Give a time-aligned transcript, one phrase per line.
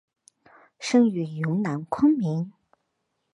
[0.79, 2.51] 生于云南昆明。